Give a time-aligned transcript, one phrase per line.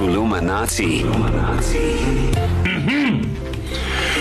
[0.00, 1.02] Kuluma Nazi.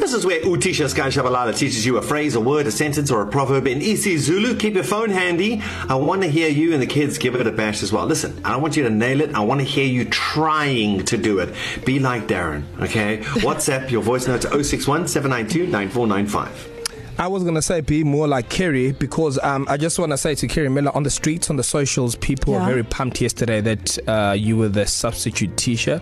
[0.00, 3.22] This is where Utisha Sky Shabalala teaches you a phrase, a word, a sentence, or
[3.22, 4.56] a proverb in Isi Zulu.
[4.56, 5.62] Keep your phone handy.
[5.88, 8.04] I want to hear you and the kids give it a bash as well.
[8.04, 9.32] Listen, I don't want you to nail it.
[9.32, 11.54] I want to hear you trying to do it.
[11.86, 13.18] Be like Darren, okay?
[13.46, 16.79] WhatsApp your voice note to 061 792 9495.
[17.20, 20.34] I was gonna say be more like Kerry because um, I just want to say
[20.36, 22.60] to Kerry Miller on the streets, on the socials, people yeah.
[22.60, 26.00] were very pumped yesterday that uh, you were the substitute teacher.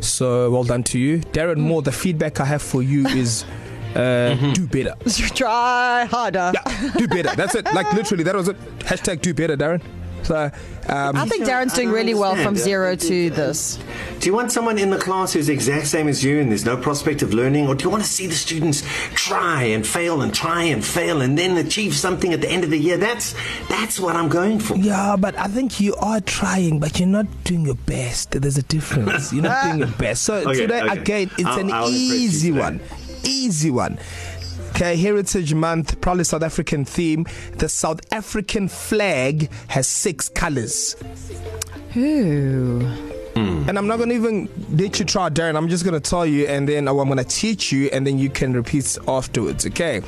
[0.00, 1.82] So well done to you, Darren Moore.
[1.82, 3.44] The feedback I have for you is.
[3.88, 4.52] Uh, mm-hmm.
[4.52, 4.94] do better.
[5.34, 6.52] Try harder.
[6.54, 7.34] Yeah, do better.
[7.34, 7.64] That's it.
[7.72, 8.56] Like literally, that was it.
[8.80, 9.80] Hashtag do better, Darren.
[10.22, 10.50] So
[10.88, 13.78] um, I think Darren's doing really well from zero to this.
[14.20, 16.64] Do you want someone in the class who's the exact same as you and there's
[16.64, 18.82] no prospect of learning, or do you want to see the students
[19.14, 22.70] try and fail and try and fail and then achieve something at the end of
[22.70, 22.96] the year?
[22.96, 23.34] That's
[23.68, 24.76] that's what I'm going for.
[24.76, 28.32] Yeah, but I think you are trying, but you're not doing your best.
[28.32, 29.32] There's a difference.
[29.32, 30.22] You're not doing your best.
[30.24, 31.00] So okay, today okay.
[31.00, 32.80] again, it's I'll, an I'll easy one.
[33.24, 33.98] Easy one.
[34.78, 37.26] Okay, Heritage Month, probably South African theme.
[37.56, 40.94] The South African flag has six colors.
[41.96, 42.78] Ooh.
[43.34, 43.66] Mm.
[43.68, 45.56] And I'm not going to even let you try, Darren.
[45.56, 48.06] I'm just going to tell you, and then oh, I'm going to teach you, and
[48.06, 49.66] then you can repeat afterwards.
[49.66, 50.00] Okay.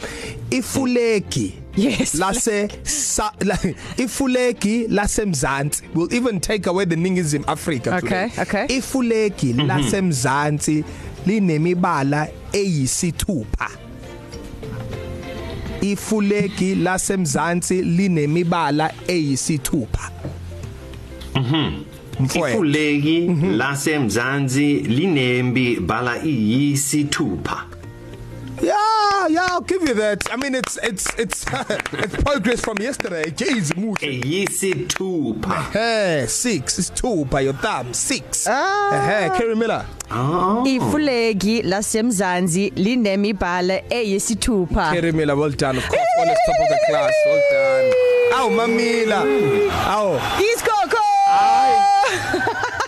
[0.51, 1.57] Ifuleki.
[1.75, 2.15] Yes.
[2.15, 3.55] Lase sa, la,
[3.97, 7.97] ifuleki lasemzansi will even take away the ningism Africa.
[7.97, 8.43] Okay, today.
[8.43, 8.67] okay.
[8.69, 9.69] Ifuleki mm-hmm.
[9.69, 10.85] lasemzansi
[11.27, 13.80] linemibala eyisithupha.
[15.81, 20.11] Ifulegi lasemzansi linemibala eyisithupha.
[21.35, 21.83] Mhm.
[22.25, 23.57] Ifulegi mhm.
[23.57, 27.80] lasemzansi linembi bala iyisithupha.
[28.63, 30.31] Yeah, yeah, I'll give you that.
[30.31, 31.45] I mean, it's it's it's
[31.93, 33.25] it's progress from yesterday.
[33.31, 34.21] Jeez, muhle.
[34.23, 35.75] Yisithupha.
[35.75, 37.95] Eh, 6 is 2 by your thumb.
[37.95, 38.47] 6.
[38.49, 39.09] Ah.
[39.11, 39.87] Eh, Kerry Miller.
[40.11, 40.65] Oh.
[40.67, 44.93] Ifulegi lasemzansi linemibala eyisithupha.
[44.93, 45.79] Kerry Miller, well done.
[45.79, 47.15] Of course, on the top of the class.
[47.27, 47.93] Well done.
[48.33, 49.71] Aw, Mamila.
[49.71, 50.37] Aw.
[50.39, 50.80] He's Coco.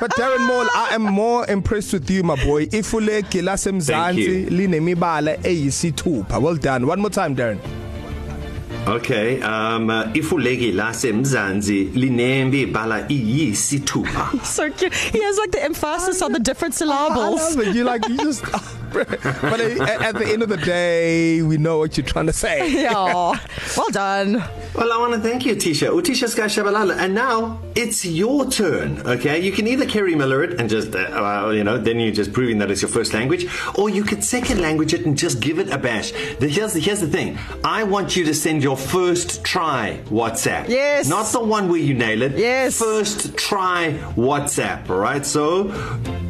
[0.02, 2.66] But Darren Mall, I am more impressed with you my boy.
[2.66, 6.40] Ifuleki lasemzansi linemibala eyisithupha.
[6.42, 6.88] Well done.
[6.88, 7.81] One more time Darren.
[8.86, 14.44] Okay, um uh, ifuleki lasemzansi linembi bala iyisithupha.
[14.44, 14.92] So cute.
[14.92, 17.40] He has like the emphasis on the different syllables.
[17.40, 17.76] I love it.
[17.76, 18.44] You like you just
[18.92, 22.70] but at, at the end of the day, we know what you're trying to say.
[22.82, 22.92] yeah.
[23.76, 24.44] Well done.
[24.74, 25.88] Well, I want to thank you, Tisha.
[25.88, 26.96] Utisha Sky Shabalala.
[26.98, 29.40] And now it's your turn, okay?
[29.40, 32.32] You can either Kerry Miller it and just, uh, uh, you know, then you're just
[32.32, 35.58] proving that it's your first language, or you could second language it and just give
[35.58, 36.12] it a bash.
[36.38, 40.68] The, here's, the, here's the thing I want you to send your first try WhatsApp.
[40.68, 41.08] Yes.
[41.08, 42.32] Not the one where you nail it.
[42.36, 42.78] Yes.
[42.78, 45.24] First try WhatsApp, all right?
[45.24, 45.64] So,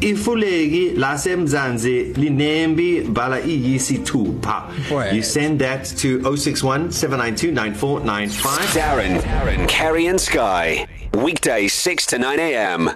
[0.00, 5.12] ifuleki lasemzansi linembi bala iyisithupha.
[5.14, 8.58] You send that to 061 792 9495.
[8.74, 10.86] Darren, Darren, Kerry and Sky.
[11.14, 12.90] Weekdays 6 to 9 a.m.